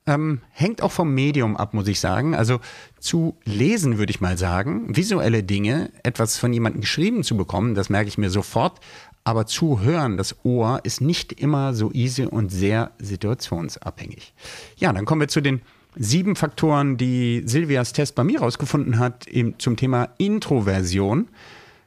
Ähm, 0.08 0.40
hängt 0.52 0.82
auch 0.82 0.92
vom 0.92 1.14
Medium 1.14 1.58
ab, 1.58 1.74
muss 1.74 1.88
ich 1.90 2.00
sagen. 2.00 2.34
Also 2.34 2.60
zu 2.98 3.38
lesen, 3.44 3.98
würde 3.98 4.12
ich 4.12 4.22
mal 4.22 4.38
sagen, 4.38 4.96
visuelle 4.96 5.44
Dinge, 5.44 5.92
etwas 6.04 6.38
von 6.38 6.54
jemandem 6.54 6.82
geschrieben 6.82 7.24
zu 7.24 7.36
bekommen, 7.36 7.76
das 7.76 7.90
merke 7.90 8.08
ich 8.08 8.18
mir 8.18 8.30
sofort. 8.30 8.80
Aber 9.26 9.46
zu 9.46 9.82
hören, 9.82 10.16
das 10.16 10.38
Ohr, 10.46 10.80
ist 10.84 11.02
nicht 11.02 11.34
immer 11.34 11.74
so 11.74 11.92
easy 11.92 12.24
und 12.24 12.50
sehr 12.50 12.92
situationsabhängig. 13.00 14.34
Ja, 14.78 14.94
dann 14.94 15.04
kommen 15.04 15.20
wir 15.20 15.28
zu 15.28 15.42
den 15.42 15.62
sieben 15.98 16.38
Faktoren, 16.38 16.96
die 16.96 17.44
Silvias 17.46 17.92
Test 17.92 18.16
bei 18.16 18.24
mir 18.24 18.40
rausgefunden 18.40 19.00
hat 19.00 19.26
zum 19.58 19.76
Thema 19.76 20.10
Introversion. 20.18 21.28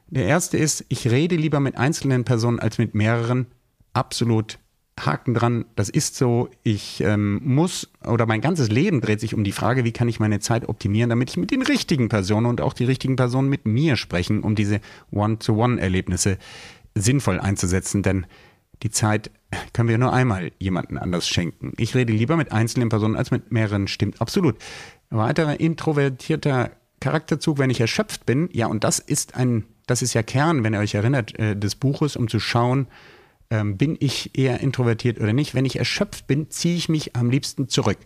Der 0.07 0.25
erste 0.25 0.57
ist, 0.57 0.85
ich 0.89 1.09
rede 1.09 1.35
lieber 1.35 1.59
mit 1.59 1.77
einzelnen 1.77 2.25
Personen 2.25 2.59
als 2.59 2.77
mit 2.77 2.93
mehreren. 2.93 3.47
Absolut 3.93 4.59
Haken 4.99 5.33
dran, 5.33 5.65
das 5.75 5.89
ist 5.89 6.15
so. 6.15 6.49
Ich 6.63 7.01
ähm, 7.01 7.41
muss 7.43 7.89
oder 8.05 8.25
mein 8.25 8.41
ganzes 8.41 8.69
Leben 8.69 9.01
dreht 9.01 9.19
sich 9.19 9.33
um 9.33 9.43
die 9.43 9.51
Frage, 9.51 9.83
wie 9.83 9.91
kann 9.91 10.09
ich 10.09 10.19
meine 10.19 10.39
Zeit 10.39 10.67
optimieren, 10.69 11.09
damit 11.09 11.29
ich 11.29 11.37
mit 11.37 11.51
den 11.51 11.61
richtigen 11.61 12.09
Personen 12.09 12.45
und 12.45 12.61
auch 12.61 12.73
die 12.73 12.85
richtigen 12.85 13.15
Personen 13.15 13.49
mit 13.49 13.65
mir 13.65 13.95
sprechen, 13.95 14.41
um 14.41 14.55
diese 14.55 14.79
One-to-One-Erlebnisse 15.11 16.37
sinnvoll 16.93 17.39
einzusetzen. 17.39 18.03
Denn 18.03 18.25
die 18.83 18.91
Zeit 18.91 19.31
können 19.73 19.89
wir 19.89 19.97
nur 19.97 20.13
einmal 20.13 20.51
jemanden 20.59 20.97
anders 20.97 21.27
schenken. 21.27 21.73
Ich 21.77 21.95
rede 21.95 22.13
lieber 22.13 22.37
mit 22.37 22.51
einzelnen 22.51 22.89
Personen 22.89 23.15
als 23.15 23.31
mit 23.31 23.51
mehreren, 23.51 23.87
stimmt 23.87 24.21
absolut. 24.21 24.57
Weiterer 25.09 25.59
introvertierter 25.59 26.71
Charakterzug, 26.99 27.57
wenn 27.57 27.69
ich 27.69 27.81
erschöpft 27.81 28.25
bin, 28.25 28.49
ja, 28.53 28.67
und 28.67 28.83
das 28.83 28.99
ist 28.99 29.35
ein, 29.35 29.65
das 29.87 30.01
ist 30.01 30.13
ja 30.13 30.23
Kern, 30.23 30.63
wenn 30.63 30.73
ihr 30.73 30.79
euch 30.79 30.93
erinnert, 30.93 31.37
äh, 31.39 31.55
des 31.55 31.75
Buches, 31.75 32.15
um 32.15 32.27
zu 32.27 32.39
schauen, 32.39 32.87
ähm, 33.51 33.77
bin 33.77 33.97
ich 33.99 34.37
eher 34.37 34.61
introvertiert 34.61 35.19
oder 35.19 35.33
nicht. 35.33 35.53
Wenn 35.53 35.65
ich 35.65 35.77
erschöpft 35.77 36.25
bin, 36.25 36.49
ziehe 36.49 36.75
ich 36.75 36.89
mich 36.89 37.15
am 37.15 37.29
liebsten 37.29 37.67
zurück. 37.67 37.97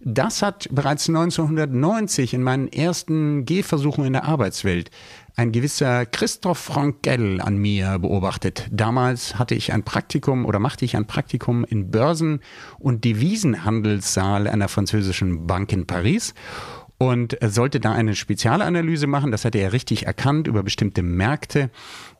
Das 0.00 0.42
hat 0.42 0.68
bereits 0.70 1.08
1990 1.08 2.34
in 2.34 2.42
meinen 2.42 2.68
ersten 2.68 3.44
Gehversuchen 3.44 4.04
in 4.04 4.12
der 4.12 4.24
Arbeitswelt 4.24 4.90
ein 5.36 5.52
gewisser 5.52 6.04
Christoph 6.04 6.58
Frankel 6.58 7.40
an 7.40 7.56
mir 7.56 8.00
beobachtet. 8.00 8.66
Damals 8.72 9.38
hatte 9.38 9.54
ich 9.54 9.72
ein 9.72 9.84
Praktikum 9.84 10.44
oder 10.44 10.58
machte 10.58 10.84
ich 10.84 10.96
ein 10.96 11.06
Praktikum 11.06 11.64
in 11.64 11.90
Börsen- 11.90 12.40
und 12.80 13.04
Devisenhandelssaal 13.04 14.48
einer 14.48 14.68
französischen 14.68 15.46
Bank 15.46 15.72
in 15.72 15.86
Paris 15.86 16.34
und 16.98 17.38
sollte 17.40 17.78
da 17.78 17.92
eine 17.92 18.16
Spezialanalyse 18.16 19.06
machen. 19.06 19.30
Das 19.30 19.44
hatte 19.44 19.58
er 19.58 19.72
richtig 19.72 20.06
erkannt 20.06 20.48
über 20.48 20.64
bestimmte 20.64 21.02
Märkte. 21.02 21.70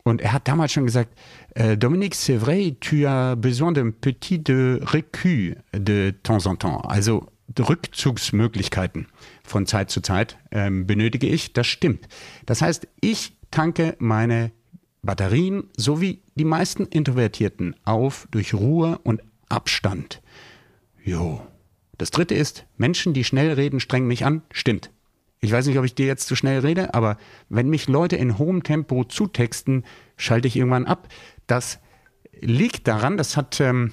Und 0.05 0.23
er 0.23 0.33
hat 0.33 0.47
damals 0.47 0.73
schon 0.73 0.87
gesagt, 0.87 1.19
äh, 1.59 1.77
Dominique, 1.77 2.15
c'est 2.15 2.37
vrai, 2.37 2.77
tu 2.81 3.07
as 3.07 3.35
besoin 3.35 3.73
d'un 3.73 3.91
petit 3.91 4.39
de 4.39 4.81
recul 4.83 5.57
de 5.73 6.15
temps 6.23 6.47
en 6.47 6.55
temps. 6.55 6.81
Also 6.83 7.27
Rückzugsmöglichkeiten 7.59 9.07
von 9.43 9.67
Zeit 9.67 9.91
zu 9.91 10.01
Zeit 10.01 10.39
ähm, 10.53 10.87
benötige 10.87 11.27
ich. 11.27 11.53
Das 11.53 11.67
stimmt. 11.67 12.07
Das 12.47 12.63
heißt, 12.63 12.87
ich 13.01 13.37
tanke 13.51 13.97
meine 13.99 14.53
Batterien 15.03 15.65
so 15.77 16.01
wie 16.01 16.23
die 16.37 16.45
meisten 16.45 16.87
Introvertierten 16.87 17.75
auf 17.85 18.29
durch 18.31 18.55
Ruhe 18.55 19.01
und 19.03 19.23
Abstand. 19.49 20.23
Jo. 21.05 21.41
Das 21.97 22.11
dritte 22.11 22.35
ist, 22.35 22.67
Menschen, 22.77 23.15
die 23.15 23.25
schnell 23.25 23.53
reden, 23.53 23.81
strengen 23.81 24.07
mich 24.07 24.25
an. 24.25 24.43
Stimmt. 24.53 24.91
Ich 25.41 25.53
weiß 25.53 25.67
nicht, 25.67 25.79
ob 25.79 25.85
ich 25.85 25.95
dir 25.95 26.07
jetzt 26.07 26.27
zu 26.27 26.37
schnell 26.37 26.61
rede, 26.61 26.95
aber 26.95 27.17
wenn 27.49 27.69
mich 27.69 27.89
Leute 27.89 28.17
in 28.17 28.39
hohem 28.39 28.63
Tempo 28.63 29.05
zutexten, 29.05 29.85
schalte 30.17 30.49
ich 30.49 30.57
irgendwann 30.57 30.87
ab. 30.87 31.09
Das 31.49 31.81
liegt 32.41 32.87
daran, 32.87 33.17
das 33.17 33.37
hat 33.37 33.59
ähm, 33.61 33.93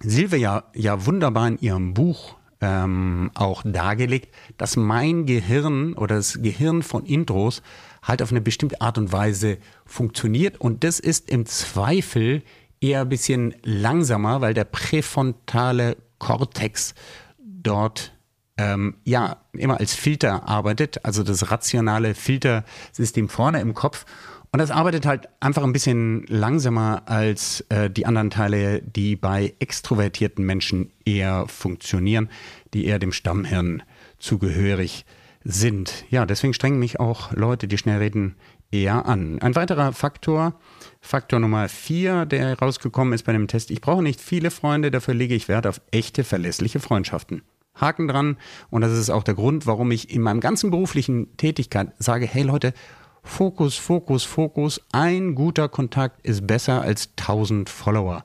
Silvia 0.00 0.64
ja, 0.74 1.06
wunderbar 1.06 1.48
in 1.48 1.58
ihrem 1.58 1.94
Buch 1.94 2.36
ähm, 2.60 3.30
auch 3.34 3.62
dargelegt, 3.64 4.34
dass 4.58 4.76
mein 4.76 5.24
Gehirn 5.24 5.94
oder 5.94 6.16
das 6.16 6.42
Gehirn 6.42 6.82
von 6.82 7.06
Intros 7.06 7.62
halt 8.02 8.20
auf 8.20 8.30
eine 8.30 8.40
bestimmte 8.40 8.80
Art 8.80 8.98
und 8.98 9.12
Weise 9.12 9.58
funktioniert. 9.86 10.60
Und 10.60 10.84
das 10.84 11.00
ist 11.00 11.30
im 11.30 11.46
Zweifel 11.46 12.42
eher 12.80 13.02
ein 13.02 13.08
bisschen 13.08 13.54
langsamer, 13.62 14.40
weil 14.40 14.52
der 14.52 14.64
präfrontale 14.64 15.96
Kortex 16.18 16.94
dort 17.38 18.12
ähm, 18.56 18.96
ja 19.04 19.38
immer 19.52 19.80
als 19.80 19.94
Filter 19.94 20.48
arbeitet, 20.48 21.04
also 21.04 21.22
das 21.22 21.50
rationale 21.50 22.14
Filtersystem 22.14 23.28
vorne 23.28 23.60
im 23.60 23.74
Kopf. 23.74 24.04
Und 24.54 24.60
das 24.60 24.70
arbeitet 24.70 25.04
halt 25.04 25.28
einfach 25.40 25.64
ein 25.64 25.72
bisschen 25.72 26.26
langsamer 26.28 27.02
als 27.06 27.62
äh, 27.70 27.90
die 27.90 28.06
anderen 28.06 28.30
Teile, 28.30 28.82
die 28.82 29.16
bei 29.16 29.52
extrovertierten 29.58 30.46
Menschen 30.46 30.92
eher 31.04 31.48
funktionieren, 31.48 32.28
die 32.72 32.84
eher 32.84 33.00
dem 33.00 33.10
Stammhirn 33.10 33.82
zugehörig 34.20 35.06
sind. 35.42 36.04
Ja, 36.08 36.24
deswegen 36.24 36.54
strengen 36.54 36.78
mich 36.78 37.00
auch 37.00 37.32
Leute, 37.32 37.66
die 37.66 37.78
schnell 37.78 37.98
reden, 37.98 38.36
eher 38.70 39.06
an. 39.06 39.40
Ein 39.40 39.56
weiterer 39.56 39.92
Faktor, 39.92 40.54
Faktor 41.00 41.40
Nummer 41.40 41.68
vier, 41.68 42.24
der 42.24 42.56
rausgekommen 42.56 43.12
ist 43.12 43.24
bei 43.24 43.32
dem 43.32 43.48
Test, 43.48 43.72
ich 43.72 43.80
brauche 43.80 44.04
nicht 44.04 44.20
viele 44.20 44.52
Freunde, 44.52 44.92
dafür 44.92 45.14
lege 45.14 45.34
ich 45.34 45.48
Wert 45.48 45.66
auf 45.66 45.80
echte, 45.90 46.22
verlässliche 46.22 46.78
Freundschaften. 46.78 47.42
Haken 47.74 48.06
dran. 48.06 48.36
Und 48.70 48.82
das 48.82 48.92
ist 48.92 49.10
auch 49.10 49.24
der 49.24 49.34
Grund, 49.34 49.66
warum 49.66 49.90
ich 49.90 50.14
in 50.14 50.22
meinem 50.22 50.38
ganzen 50.38 50.70
beruflichen 50.70 51.36
Tätigkeit 51.36 51.92
sage, 51.98 52.24
hey 52.24 52.44
Leute, 52.44 52.72
Fokus, 53.24 53.74
Fokus, 53.76 54.22
Fokus. 54.22 54.80
Ein 54.92 55.34
guter 55.34 55.68
Kontakt 55.68 56.24
ist 56.24 56.46
besser 56.46 56.82
als 56.82 57.10
tausend 57.16 57.68
Follower. 57.68 58.22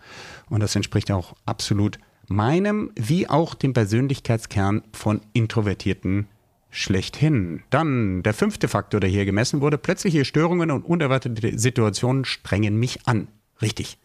Und 0.49 0.61
das 0.61 0.75
entspricht 0.75 1.09
auch 1.11 1.35
absolut 1.45 1.97
meinem 2.27 2.91
wie 2.95 3.27
auch 3.27 3.55
dem 3.55 3.73
Persönlichkeitskern 3.73 4.83
von 4.93 5.21
Introvertierten 5.33 6.27
schlechthin. 6.69 7.63
Dann 7.71 8.21
der 8.21 8.33
fünfte 8.33 8.67
Faktor, 8.67 8.99
der 8.99 9.09
hier 9.09 9.25
gemessen 9.25 9.61
wurde. 9.61 9.79
Plötzliche 9.79 10.25
Störungen 10.25 10.69
und 10.69 10.83
unerwartete 10.83 11.57
Situationen 11.57 12.25
strengen 12.25 12.77
mich 12.77 13.07
an. 13.07 13.27
Richtig. 13.61 13.97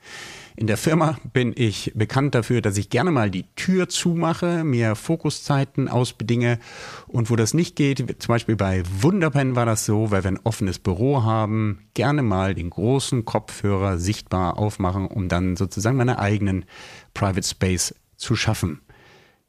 In 0.56 0.68
der 0.68 0.76
Firma 0.76 1.18
bin 1.32 1.52
ich 1.56 1.90
bekannt 1.96 2.36
dafür, 2.36 2.60
dass 2.60 2.76
ich 2.76 2.88
gerne 2.88 3.10
mal 3.10 3.28
die 3.28 3.44
Tür 3.56 3.88
zumache, 3.88 4.62
mir 4.62 4.94
Fokuszeiten 4.94 5.88
ausbedinge 5.88 6.60
und 7.08 7.28
wo 7.28 7.34
das 7.34 7.54
nicht 7.54 7.74
geht, 7.74 7.98
zum 8.22 8.28
Beispiel 8.32 8.54
bei 8.54 8.84
Wunderpen 9.00 9.56
war 9.56 9.66
das 9.66 9.84
so, 9.84 10.12
weil 10.12 10.22
wir 10.22 10.30
ein 10.30 10.40
offenes 10.44 10.78
Büro 10.78 11.24
haben, 11.24 11.80
gerne 11.94 12.22
mal 12.22 12.54
den 12.54 12.70
großen 12.70 13.24
Kopfhörer 13.24 13.98
sichtbar 13.98 14.56
aufmachen, 14.56 15.08
um 15.08 15.28
dann 15.28 15.56
sozusagen 15.56 15.96
meine 15.96 16.20
eigenen 16.20 16.66
Private 17.14 17.46
Space 17.46 17.92
zu 18.16 18.36
schaffen. 18.36 18.80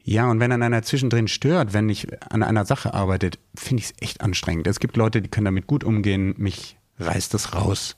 Ja, 0.01 0.29
und 0.29 0.39
wenn 0.39 0.51
an 0.51 0.63
einer 0.63 0.81
zwischendrin 0.81 1.27
stört, 1.27 1.73
wenn 1.73 1.87
ich 1.87 2.07
an 2.31 2.41
einer 2.41 2.65
Sache 2.65 2.95
arbeite, 2.95 3.29
finde 3.55 3.81
ich 3.81 3.91
es 3.91 3.93
echt 4.01 4.21
anstrengend. 4.21 4.65
Es 4.65 4.79
gibt 4.79 4.97
Leute, 4.97 5.21
die 5.21 5.29
können 5.29 5.45
damit 5.45 5.67
gut 5.67 5.83
umgehen, 5.83 6.33
mich 6.37 6.77
reißt 6.97 7.33
das 7.33 7.53
raus. 7.53 7.95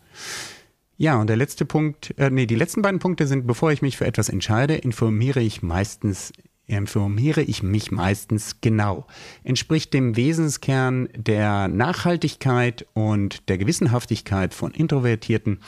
Ja, 0.99 1.21
und 1.21 1.27
der 1.27 1.37
letzte 1.37 1.63
Punkt, 1.63 2.15
äh, 2.17 2.31
nee, 2.31 2.47
die 2.47 2.55
letzten 2.55 2.81
beiden 2.81 2.99
Punkte 2.99 3.27
sind, 3.27 3.45
bevor 3.45 3.71
ich 3.71 3.83
mich 3.83 3.97
für 3.97 4.07
etwas 4.07 4.29
entscheide, 4.29 4.75
informiere 4.75 5.41
ich 5.41 5.61
meistens, 5.61 6.33
informiere 6.65 7.43
ich 7.43 7.61
mich 7.61 7.91
meistens 7.91 8.61
genau. 8.61 9.05
Entspricht 9.43 9.93
dem 9.93 10.15
Wesenskern 10.15 11.07
der 11.15 11.67
Nachhaltigkeit 11.67 12.87
und 12.93 13.47
der 13.47 13.59
Gewissenhaftigkeit 13.59 14.55
von 14.55 14.71
Introvertierten. 14.71 15.59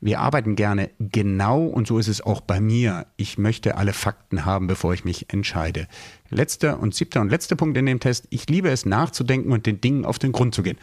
Wir 0.00 0.20
arbeiten 0.20 0.54
gerne 0.54 0.90
genau 1.00 1.64
und 1.64 1.88
so 1.88 1.98
ist 1.98 2.06
es 2.06 2.20
auch 2.20 2.40
bei 2.40 2.60
mir. 2.60 3.06
Ich 3.16 3.38
möchte 3.38 3.76
alle 3.76 3.92
Fakten 3.92 4.44
haben, 4.44 4.68
bevor 4.68 4.94
ich 4.94 5.04
mich 5.04 5.32
entscheide. 5.32 5.88
Letzter 6.30 6.78
und 6.78 6.94
siebter 6.94 7.20
und 7.22 7.30
letzter 7.30 7.56
Punkt 7.56 7.76
in 7.76 7.86
dem 7.86 7.98
Test. 7.98 8.28
Ich 8.30 8.48
liebe 8.48 8.68
es 8.68 8.86
nachzudenken 8.86 9.50
und 9.50 9.66
den 9.66 9.80
Dingen 9.80 10.04
auf 10.04 10.20
den 10.20 10.30
Grund 10.30 10.54
zu 10.54 10.62
gehen. 10.62 10.78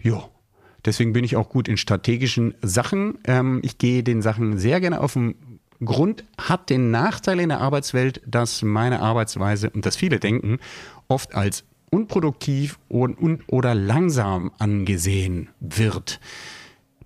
Jo, 0.00 0.28
Deswegen 0.84 1.12
bin 1.12 1.24
ich 1.24 1.36
auch 1.36 1.48
gut 1.48 1.68
in 1.68 1.76
strategischen 1.76 2.54
Sachen. 2.62 3.18
Ähm, 3.24 3.60
ich 3.62 3.78
gehe 3.78 4.02
den 4.02 4.22
Sachen 4.22 4.58
sehr 4.58 4.80
gerne 4.80 5.00
auf 5.00 5.14
den 5.14 5.34
Grund, 5.84 6.24
hat 6.38 6.70
den 6.70 6.90
Nachteil 6.90 7.40
in 7.40 7.48
der 7.48 7.60
Arbeitswelt, 7.60 8.20
dass 8.26 8.62
meine 8.62 9.00
Arbeitsweise 9.00 9.70
und 9.70 9.86
das 9.86 9.96
viele 9.96 10.20
denken, 10.20 10.58
oft 11.08 11.34
als 11.34 11.64
unproduktiv 11.90 12.78
und, 12.88 13.18
und 13.18 13.42
oder 13.46 13.74
langsam 13.74 14.50
angesehen 14.58 15.48
wird. 15.60 16.20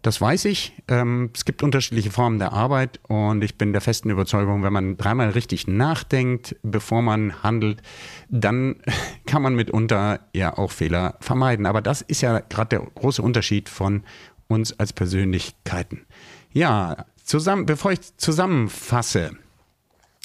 Das 0.02 0.20
weiß 0.20 0.44
ich. 0.44 0.74
Ähm, 0.86 1.30
es 1.34 1.44
gibt 1.44 1.62
unterschiedliche 1.62 2.10
Formen 2.10 2.38
der 2.38 2.52
Arbeit 2.52 3.00
und 3.08 3.42
ich 3.42 3.58
bin 3.58 3.72
der 3.72 3.80
festen 3.80 4.10
Überzeugung, 4.10 4.62
wenn 4.62 4.72
man 4.72 4.96
dreimal 4.96 5.30
richtig 5.30 5.66
nachdenkt, 5.66 6.56
bevor 6.62 7.02
man 7.02 7.42
handelt, 7.42 7.82
dann 8.28 8.76
kann 9.26 9.42
man 9.42 9.54
mitunter 9.54 10.20
ja 10.32 10.56
auch 10.56 10.70
Fehler 10.70 11.16
vermeiden. 11.20 11.66
Aber 11.66 11.82
das 11.82 12.02
ist 12.02 12.20
ja 12.20 12.40
gerade 12.40 12.68
der 12.68 12.80
große 12.94 13.22
Unterschied 13.22 13.68
von 13.68 14.04
uns 14.46 14.78
als 14.78 14.92
Persönlichkeiten. 14.92 16.06
Ja, 16.52 17.04
zusammen, 17.24 17.66
bevor 17.66 17.92
ich 17.92 18.16
zusammenfasse, 18.16 19.32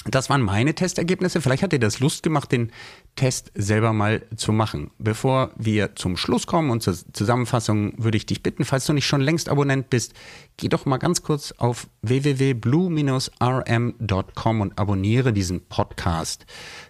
das 0.04 0.28
waren 0.28 0.42
meine 0.42 0.74
Testergebnisse. 0.74 1.40
Vielleicht 1.40 1.62
hat 1.62 1.72
dir 1.72 1.78
das 1.78 2.00
Lust 2.00 2.22
gemacht, 2.22 2.52
den 2.52 2.70
Test 3.16 3.50
selber 3.54 3.94
mal 3.94 4.22
zu 4.36 4.52
machen. 4.52 4.90
Bevor 4.98 5.50
wir 5.56 5.96
zum 5.96 6.16
Schluss 6.16 6.46
kommen 6.46 6.70
und 6.70 6.82
zur 6.82 6.94
Zusammenfassung, 7.12 7.94
würde 7.96 8.18
ich 8.18 8.26
dich 8.26 8.42
bitten, 8.42 8.64
falls 8.64 8.86
du 8.86 8.92
nicht 8.92 9.06
schon 9.06 9.22
längst 9.22 9.48
Abonnent 9.48 9.90
bist, 9.90 10.14
geh 10.56 10.68
doch 10.68 10.84
mal 10.84 10.98
ganz 10.98 11.22
kurz 11.22 11.52
auf 11.52 11.86
www.blue-rm.com 12.02 14.60
und 14.60 14.78
abonniere 14.78 15.32
diesen 15.32 15.64
Podcast 15.66 16.46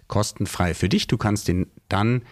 kostenfrei 0.09 0.75
für 0.75 0.89
dich. 0.89 1.07
Du 1.07 1.17
kannst 1.17 1.47
den 1.49 1.69
dann 1.89 2.23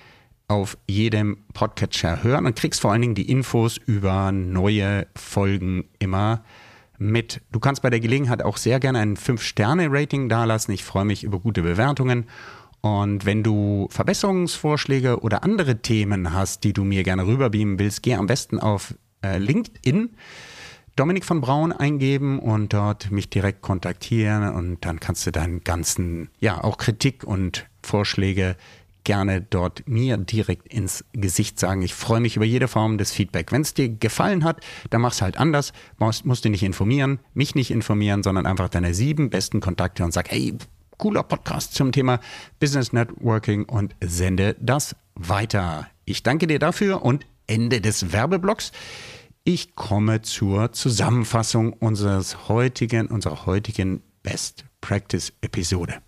auf 0.49 0.77
jedem 0.87 1.45
Podcatcher 1.55 2.23
hören 2.23 2.45
und 2.47 2.57
kriegst 2.57 2.81
vor 2.81 2.93
allen 2.93 3.03
Dingen 3.03 3.15
die 3.15 3.31
Infos 3.31 3.79
über 3.79 4.33
neue 4.33 5.07
Folgen 5.15 5.85
immer 5.99 6.45
mit. 7.11 7.41
Du 7.51 7.61
kannst 7.61 7.83
bei 7.83 7.91
der 7.91 8.01
Gelegenheit 8.01 8.43
auch 8.43 8.57
sehr 8.57 8.81
gerne 8.81 9.01
ein 9.01 9.17
5-Sterne-Rating 9.17 10.29
dalassen. 10.29 10.73
Ich 10.73 10.85
freue 10.85 11.05
mich 11.05 11.25
über 11.25 11.39
gute 11.39 11.63
Bewertungen. 11.63 12.27
Und 12.81 13.27
wenn 13.27 13.43
du 13.43 13.87
Verbesserungsvorschläge 13.91 15.21
oder 15.21 15.45
andere 15.45 15.83
Themen 15.83 16.33
hast, 16.33 16.65
die 16.65 16.73
du 16.73 16.85
mir 16.85 17.05
gerne 17.05 17.27
rüberbeamen 17.27 17.79
willst, 17.79 18.03
geh 18.03 18.15
am 18.15 18.27
besten 18.27 18.59
auf 18.59 18.95
äh, 19.23 19.39
LinkedIn. 19.39 20.11
Dominik 20.97 21.25
von 21.25 21.41
Braun 21.41 21.73
eingeben 21.73 22.39
und 22.39 22.75
dort 22.75 23.11
mich 23.11 23.31
direkt 23.31 23.63
kontaktieren 23.63 24.53
und 24.55 24.85
dann 24.85 25.01
kannst 25.01 25.27
du 25.27 25.31
deinen 25.31 25.65
ganzen, 25.65 26.29
ja, 26.39 26.63
auch 26.63 26.77
Kritik 26.77 27.25
und 27.25 27.67
Vorschläge 27.83 28.57
gerne 29.05 29.41
dort 29.41 29.89
mir 29.89 30.17
direkt 30.17 30.73
ins 30.73 31.05
Gesicht 31.13 31.59
sagen. 31.59 31.83
Ich 31.83 31.95
freue 31.95 32.21
mich 32.21 32.37
über 32.37 32.45
jede 32.45 32.69
Form 32.69 32.99
des 32.99 33.13
Feedback. 33.13 33.53
Wenn 33.53 33.63
es 33.63 33.75
dir 33.75 33.89
gefallen 33.89 34.45
hat, 34.45 34.61
dann 34.91 35.01
mach 35.01 35.13
es 35.13 35.23
halt 35.23 35.39
anders. 35.39 35.73
Musst, 35.99 36.25
musst 36.25 36.45
du 36.45 36.51
nicht 36.51 36.63
informieren, 36.63 37.21
mich 37.35 37.55
nicht 37.55 37.71
informieren, 37.71 38.23
sondern 38.23 38.47
einfach 38.47 38.69
deine 38.69 38.95
sieben 38.95 39.31
besten 39.31 39.61
Kontakte 39.61 40.05
und 40.05 40.13
sag, 40.13 40.31
hey, 40.31 40.55
cooler 40.99 41.23
Podcast 41.23 41.75
zum 41.75 41.93
Thema 41.93 42.21
Business 42.61 42.93
Networking 42.93 43.65
und 43.65 43.95
sende 44.03 44.57
das 44.61 44.95
weiter. 45.15 45.89
Ich 46.05 46.23
danke 46.23 46.47
dir 46.47 46.59
dafür 46.59 47.03
und 47.03 47.27
Ende 47.47 47.81
des 47.81 48.13
Werbeblocks. 48.13 48.73
Ich 49.45 49.75
komme 49.75 50.23
zur 50.23 50.73
Zusammenfassung 50.73 51.73
unseres 51.73 52.49
heutigen, 52.49 53.09
unserer 53.09 53.47
heutigen 53.47 54.03
Best 54.23 54.65
Practice 54.81 55.33
Episode. 55.41 56.01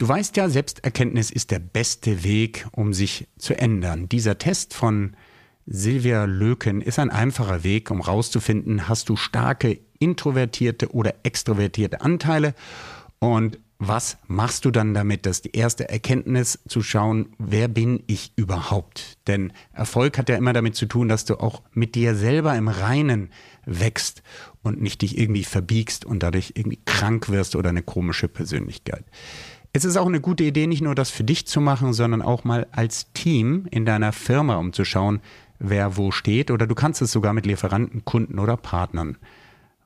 Du 0.00 0.08
weißt 0.08 0.38
ja, 0.38 0.48
Selbsterkenntnis 0.48 1.30
ist 1.30 1.50
der 1.50 1.58
beste 1.58 2.24
Weg, 2.24 2.66
um 2.72 2.94
sich 2.94 3.28
zu 3.36 3.52
ändern. 3.58 4.08
Dieser 4.08 4.38
Test 4.38 4.72
von 4.72 5.14
Silvia 5.66 6.24
Löken 6.24 6.80
ist 6.80 6.98
ein 6.98 7.10
einfacher 7.10 7.64
Weg, 7.64 7.90
um 7.90 8.06
herauszufinden, 8.06 8.88
hast 8.88 9.10
du 9.10 9.16
starke 9.16 9.78
introvertierte 9.98 10.94
oder 10.94 11.16
extrovertierte 11.22 12.00
Anteile 12.00 12.54
und 13.18 13.58
was 13.78 14.16
machst 14.26 14.64
du 14.64 14.70
dann 14.70 14.94
damit? 14.94 15.26
Das 15.26 15.38
ist 15.38 15.44
die 15.46 15.56
erste 15.56 15.90
Erkenntnis 15.90 16.58
zu 16.66 16.82
schauen, 16.82 17.34
wer 17.38 17.68
bin 17.68 18.02
ich 18.06 18.32
überhaupt? 18.36 19.18
Denn 19.26 19.52
Erfolg 19.72 20.16
hat 20.16 20.30
ja 20.30 20.36
immer 20.36 20.54
damit 20.54 20.76
zu 20.76 20.86
tun, 20.86 21.08
dass 21.08 21.26
du 21.26 21.40
auch 21.40 21.62
mit 21.72 21.94
dir 21.94 22.14
selber 22.14 22.54
im 22.56 22.68
Reinen 22.68 23.30
wächst 23.66 24.22
und 24.62 24.80
nicht 24.80 25.02
dich 25.02 25.18
irgendwie 25.18 25.44
verbiegst 25.44 26.06
und 26.06 26.22
dadurch 26.22 26.52
irgendwie 26.56 26.80
krank 26.86 27.28
wirst 27.28 27.54
oder 27.54 27.68
eine 27.68 27.82
komische 27.82 28.28
Persönlichkeit. 28.28 29.04
Es 29.72 29.84
ist 29.84 29.96
auch 29.96 30.06
eine 30.06 30.20
gute 30.20 30.42
Idee, 30.42 30.66
nicht 30.66 30.82
nur 30.82 30.96
das 30.96 31.10
für 31.10 31.22
dich 31.22 31.46
zu 31.46 31.60
machen, 31.60 31.92
sondern 31.92 32.22
auch 32.22 32.42
mal 32.42 32.66
als 32.72 33.12
Team 33.12 33.66
in 33.70 33.84
deiner 33.84 34.12
Firma, 34.12 34.56
um 34.56 34.72
zu 34.72 34.84
schauen, 34.84 35.20
wer 35.60 35.96
wo 35.96 36.10
steht. 36.10 36.50
Oder 36.50 36.66
du 36.66 36.74
kannst 36.74 37.02
es 37.02 37.12
sogar 37.12 37.32
mit 37.32 37.46
Lieferanten, 37.46 38.04
Kunden 38.04 38.40
oder 38.40 38.56
Partnern 38.56 39.16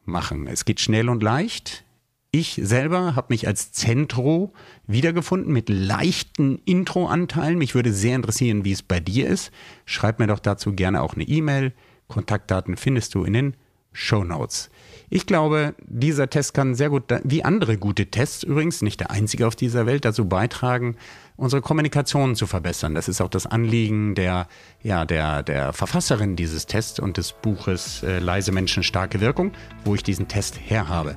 machen. 0.06 0.46
Es 0.46 0.64
geht 0.64 0.80
schnell 0.80 1.10
und 1.10 1.22
leicht. 1.22 1.84
Ich 2.30 2.58
selber 2.62 3.14
habe 3.14 3.26
mich 3.28 3.46
als 3.46 3.72
Zentro 3.72 4.54
wiedergefunden 4.86 5.52
mit 5.52 5.68
leichten 5.68 6.58
Intro-Anteilen. 6.64 7.58
Mich 7.58 7.74
würde 7.74 7.92
sehr 7.92 8.16
interessieren, 8.16 8.64
wie 8.64 8.72
es 8.72 8.82
bei 8.82 9.00
dir 9.00 9.28
ist. 9.28 9.52
Schreib 9.84 10.18
mir 10.18 10.26
doch 10.26 10.40
dazu 10.40 10.72
gerne 10.72 11.02
auch 11.02 11.14
eine 11.14 11.24
E-Mail. 11.24 11.74
Kontaktdaten 12.08 12.76
findest 12.76 13.14
du 13.14 13.24
in 13.24 13.34
den 13.34 13.56
Show 13.92 14.24
Notes. 14.24 14.70
Ich 15.10 15.26
glaube, 15.26 15.74
dieser 15.86 16.30
Test 16.30 16.54
kann 16.54 16.74
sehr 16.74 16.90
gut, 16.90 17.04
wie 17.22 17.44
andere 17.44 17.76
gute 17.76 18.06
Tests 18.06 18.42
übrigens, 18.42 18.82
nicht 18.82 19.00
der 19.00 19.10
einzige 19.10 19.46
auf 19.46 19.54
dieser 19.54 19.86
Welt, 19.86 20.04
dazu 20.04 20.26
beitragen, 20.26 20.96
unsere 21.36 21.62
Kommunikation 21.62 22.36
zu 22.36 22.46
verbessern. 22.46 22.94
Das 22.94 23.08
ist 23.08 23.20
auch 23.20 23.28
das 23.28 23.46
Anliegen 23.46 24.14
der, 24.14 24.46
ja, 24.82 25.04
der, 25.04 25.42
der 25.42 25.72
Verfasserin 25.72 26.36
dieses 26.36 26.66
Tests 26.66 26.98
und 26.98 27.16
des 27.16 27.32
Buches 27.32 28.02
äh, 28.02 28.18
Leise 28.18 28.52
Menschen, 28.52 28.82
starke 28.82 29.20
Wirkung, 29.20 29.52
wo 29.84 29.94
ich 29.94 30.02
diesen 30.02 30.28
Test 30.28 30.58
herhabe. 30.58 31.16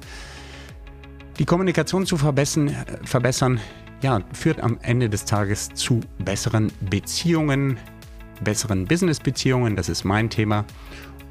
Die 1.39 1.45
Kommunikation 1.45 2.05
zu 2.05 2.17
verbessern, 2.17 2.75
verbessern 3.03 3.59
ja, 4.01 4.21
führt 4.33 4.59
am 4.61 4.77
Ende 4.81 5.09
des 5.09 5.25
Tages 5.25 5.69
zu 5.73 6.01
besseren 6.19 6.71
Beziehungen, 6.81 7.77
besseren 8.41 8.85
Business-Beziehungen. 8.85 9.75
Das 9.75 9.89
ist 9.89 10.03
mein 10.03 10.29
Thema. 10.29 10.65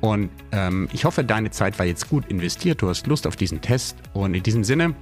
Und 0.01 0.31
ähm, 0.53 0.89
ich 0.93 1.05
hoffe, 1.05 1.25
deine 1.25 1.51
Zeit 1.51 1.79
war 1.79 1.87
jetzt 1.87 2.09
gut 2.09 2.27
investiert. 2.27 2.83
Du 2.83 2.89
hast 2.89 3.07
Lust 3.07 3.27
auf 3.27 3.37
diesen 3.37 3.61
Test. 3.61 3.97
Und 4.13 4.35
in 4.35 4.43
diesem 4.43 4.65
Sinne, 4.65 4.95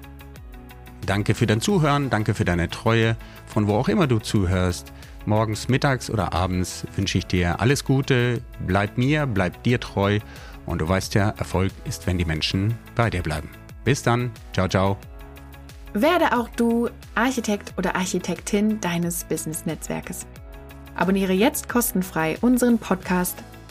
danke 1.04 1.34
für 1.34 1.46
dein 1.46 1.60
Zuhören, 1.60 2.10
danke 2.10 2.34
für 2.34 2.44
deine 2.44 2.68
Treue. 2.68 3.16
Von 3.46 3.66
wo 3.66 3.74
auch 3.74 3.88
immer 3.88 4.06
du 4.06 4.18
zuhörst, 4.18 4.92
morgens, 5.26 5.68
mittags 5.68 6.10
oder 6.10 6.32
abends 6.32 6.86
wünsche 6.96 7.18
ich 7.18 7.26
dir 7.26 7.60
alles 7.60 7.84
Gute. 7.84 8.40
Bleib 8.66 8.96
mir, 8.96 9.26
bleib 9.26 9.62
dir 9.62 9.80
treu. 9.80 10.20
Und 10.66 10.80
du 10.80 10.88
weißt 10.88 11.14
ja, 11.14 11.30
Erfolg 11.30 11.72
ist, 11.84 12.06
wenn 12.06 12.18
die 12.18 12.24
Menschen 12.24 12.74
bei 12.94 13.10
dir 13.10 13.22
bleiben. 13.22 13.50
Bis 13.84 14.02
dann. 14.02 14.30
Ciao, 14.52 14.68
ciao. 14.68 14.96
Werde 15.92 16.36
auch 16.36 16.48
du 16.48 16.88
Architekt 17.14 17.74
oder 17.76 17.94
Architektin 17.94 18.80
deines 18.80 19.24
Business-Netzwerkes. 19.24 20.26
Abonniere 20.96 21.32
jetzt 21.32 21.68
kostenfrei 21.68 22.38
unseren 22.40 22.78
Podcast 22.78 23.36